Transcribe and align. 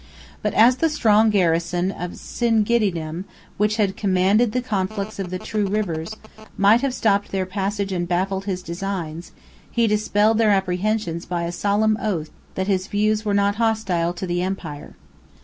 But 0.41 0.55
as 0.55 0.77
the 0.77 0.89
strong 0.89 1.29
garrison 1.29 1.91
of 1.91 2.15
Singidunum, 2.15 3.25
which 3.57 3.79
commanded 3.95 4.51
the 4.51 4.63
conflux 4.63 5.19
of 5.19 5.29
the 5.29 5.37
two 5.37 5.67
rivers, 5.67 6.15
might 6.57 6.81
have 6.81 6.95
stopped 6.95 7.31
their 7.31 7.45
passage 7.45 7.91
and 7.91 8.07
baffled 8.07 8.45
his 8.45 8.63
designs, 8.63 9.31
he 9.69 9.85
dispelled 9.85 10.39
their 10.39 10.49
apprehensions 10.49 11.27
by 11.27 11.43
a 11.43 11.51
solemn 11.51 11.99
oath 12.01 12.31
that 12.55 12.65
his 12.65 12.87
views 12.87 13.23
were 13.25 13.35
not 13.35 13.57
hostile 13.57 14.11
to 14.13 14.25
the 14.25 14.41
empire. 14.41 14.95